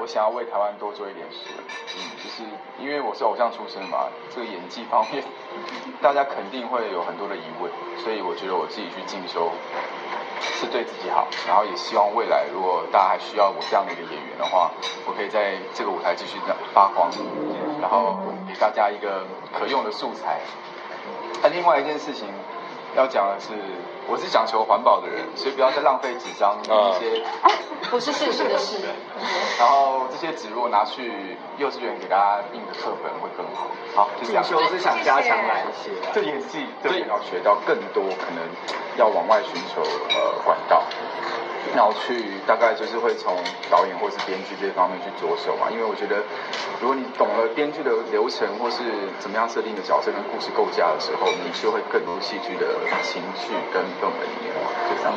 [0.00, 1.50] 我想要为台湾多做一点事。
[1.96, 2.42] 嗯，就是
[2.78, 5.22] 因为我是偶像出身嘛，这个演技方面，
[6.00, 9.50] 大家肯定会有很多的疑问，所以我觉得我自己去进修
[10.40, 14.70] 是对自己好，然后也希望未来如果大家还需要我这样的一个演员的话，
[15.06, 16.38] 我可以在这个舞台继续
[16.72, 17.10] 发光，
[17.80, 18.16] 然后
[18.48, 20.40] 给大家一个可用的素材。
[21.42, 22.28] 那另外一件事情
[22.96, 23.48] 要讲的是，
[24.08, 27.22] 我是讲求环保的人，所以不要再浪费纸张一些。
[27.90, 28.76] 不是事实的事。
[29.58, 33.66] 然后这些纸如果拿去幼稚园给大家印的课本会更好。
[33.94, 34.42] 好，就这样。
[34.44, 35.90] 进修是想加强哪一些？
[36.12, 38.44] 这演戏对要学到更多，可能
[38.96, 40.82] 要往外寻求呃管道。
[41.80, 43.32] 要去大概就是会从
[43.70, 46.20] 导演或是编剧这方面去着手嘛，因为我觉得
[46.78, 48.84] 如果你懂了编剧的流程或是
[49.18, 54.52] 怎么样设定的角色跟故事构架的时候，你就会更多戏剧的情绪跟氛围里面，
[54.92, 55.16] 就这样。